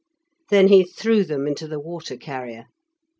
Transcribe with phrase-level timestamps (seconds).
[0.49, 2.65] Then he threw them into the water carrier.